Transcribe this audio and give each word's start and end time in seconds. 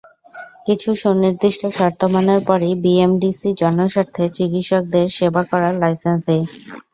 কিছু 0.67 0.89
সুনির্দিষ্ট 1.01 1.61
শর্ত 1.77 2.01
মানার 2.13 2.39
পরই 2.47 2.73
বিএমডিসি 2.83 3.49
জনস্বার্থে 3.61 4.23
চিকিৎসকদের 4.37 5.05
সেবা 5.17 5.41
করার 5.51 5.73
লাইসেন্স 5.81 6.19
দেয়। 6.27 6.45